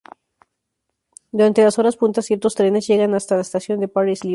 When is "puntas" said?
1.95-2.25